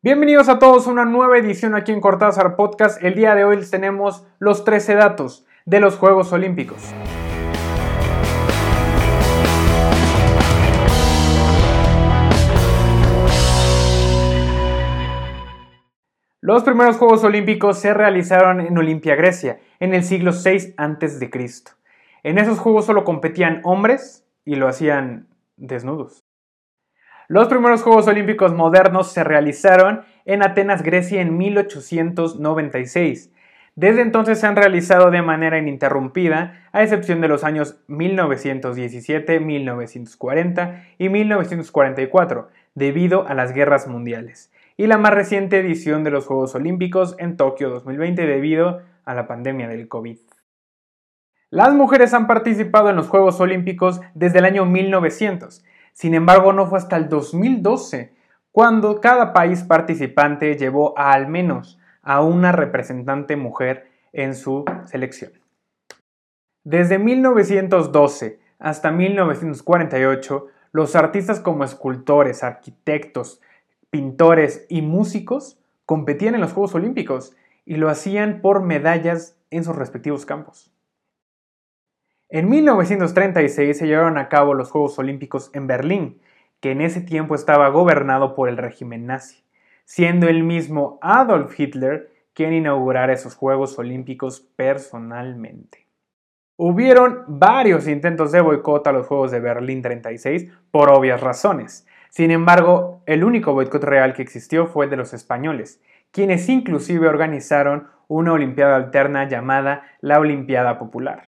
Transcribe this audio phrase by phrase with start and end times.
[0.00, 3.02] Bienvenidos a todos a una nueva edición aquí en Cortázar Podcast.
[3.02, 6.94] El día de hoy tenemos los 13 datos de los Juegos Olímpicos.
[16.40, 21.30] Los primeros Juegos Olímpicos se realizaron en Olimpia, Grecia, en el siglo VI a.C.
[22.22, 26.27] En esos Juegos solo competían hombres y lo hacían desnudos.
[27.30, 33.30] Los primeros Juegos Olímpicos modernos se realizaron en Atenas, Grecia, en 1896.
[33.74, 40.84] Desde entonces se han realizado de manera ininterrumpida, a excepción de los años 1917, 1940
[40.96, 46.54] y 1944, debido a las guerras mundiales, y la más reciente edición de los Juegos
[46.54, 50.16] Olímpicos en Tokio 2020 debido a la pandemia del COVID.
[51.50, 56.66] Las mujeres han participado en los Juegos Olímpicos desde el año 1900, sin embargo, no
[56.66, 58.12] fue hasta el 2012
[58.52, 65.32] cuando cada país participante llevó a al menos a una representante mujer en su selección.
[66.64, 73.40] Desde 1912 hasta 1948, los artistas como escultores, arquitectos,
[73.90, 79.76] pintores y músicos competían en los Juegos Olímpicos y lo hacían por medallas en sus
[79.76, 80.72] respectivos campos.
[82.30, 86.20] En 1936 se llevaron a cabo los Juegos Olímpicos en Berlín,
[86.60, 89.42] que en ese tiempo estaba gobernado por el régimen nazi,
[89.86, 95.86] siendo el mismo Adolf Hitler quien inaugurara esos Juegos Olímpicos personalmente.
[96.56, 101.86] Hubieron varios intentos de boicot a los Juegos de Berlín 36 por obvias razones.
[102.10, 107.08] Sin embargo, el único boicot real que existió fue el de los españoles, quienes inclusive
[107.08, 111.27] organizaron una Olimpiada alterna llamada la Olimpiada Popular.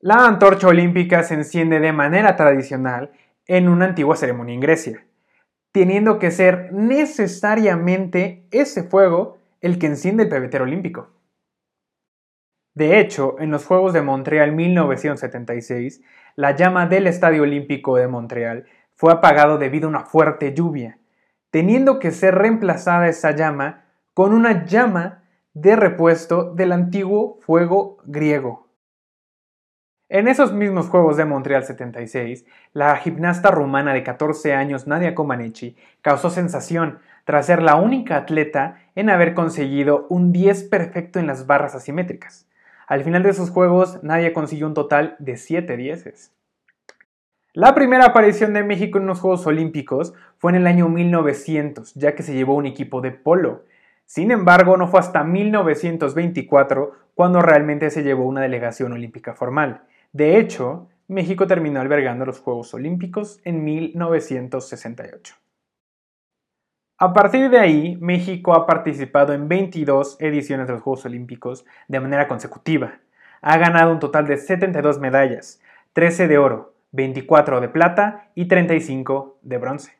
[0.00, 3.12] La antorcha olímpica se enciende de manera tradicional
[3.46, 5.06] en una antigua ceremonia en Grecia,
[5.72, 11.08] teniendo que ser necesariamente ese fuego el que enciende el pebetero olímpico.
[12.74, 16.02] De hecho, en los Juegos de Montreal 1976,
[16.34, 20.98] la llama del Estadio Olímpico de Montreal fue apagado debido a una fuerte lluvia,
[21.50, 25.22] teniendo que ser reemplazada esa llama con una llama
[25.54, 28.65] de repuesto del antiguo fuego griego.
[30.08, 35.76] En esos mismos Juegos de Montreal 76, la gimnasta rumana de 14 años Nadia Comaneci
[36.00, 41.48] causó sensación tras ser la única atleta en haber conseguido un 10 perfecto en las
[41.48, 42.48] barras asimétricas.
[42.86, 46.32] Al final de esos Juegos, Nadia consiguió un total de 7 dieces.
[47.52, 52.14] La primera aparición de México en los Juegos Olímpicos fue en el año 1900, ya
[52.14, 53.64] que se llevó un equipo de polo.
[54.04, 59.82] Sin embargo, no fue hasta 1924 cuando realmente se llevó una delegación olímpica formal.
[60.16, 65.34] De hecho, México terminó albergando los Juegos Olímpicos en 1968.
[66.96, 72.00] A partir de ahí, México ha participado en 22 ediciones de los Juegos Olímpicos de
[72.00, 72.94] manera consecutiva.
[73.42, 75.60] Ha ganado un total de 72 medallas,
[75.92, 79.98] 13 de oro, 24 de plata y 35 de bronce.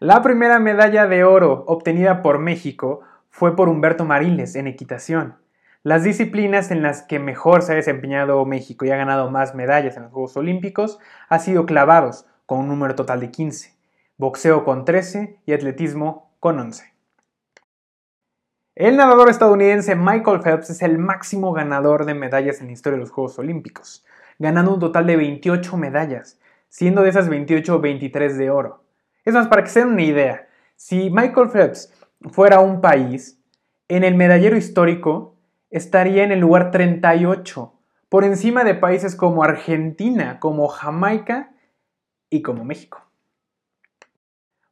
[0.00, 5.36] La primera medalla de oro obtenida por México fue por Humberto Mariles en equitación,
[5.82, 9.96] las disciplinas en las que mejor se ha desempeñado México y ha ganado más medallas
[9.96, 10.98] en los Juegos Olímpicos
[11.28, 13.74] ha sido clavados, con un número total de 15,
[14.18, 16.92] boxeo con 13 y atletismo con 11.
[18.74, 23.02] El nadador estadounidense Michael Phelps es el máximo ganador de medallas en la historia de
[23.02, 24.04] los Juegos Olímpicos,
[24.38, 28.84] ganando un total de 28 medallas, siendo de esas 28 23 de oro.
[29.24, 31.92] Es más, para que se den una idea, si Michael Phelps
[32.30, 33.38] fuera un país,
[33.88, 35.36] en el medallero histórico
[35.70, 37.72] estaría en el lugar 38,
[38.08, 41.52] por encima de países como Argentina, como Jamaica
[42.28, 43.02] y como México.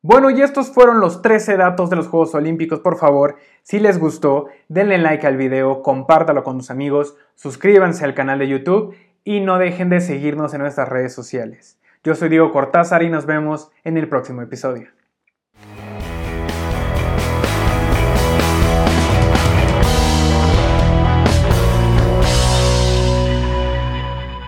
[0.01, 2.81] Bueno, y estos fueron los 13 datos de los Juegos Olímpicos.
[2.81, 8.15] Por favor, si les gustó, denle like al video, compártalo con tus amigos, suscríbanse al
[8.15, 8.95] canal de YouTube
[9.25, 11.79] y no dejen de seguirnos en nuestras redes sociales.
[12.05, 14.98] Yo soy Diego Cortázar y nos vemos en el próximo episodio.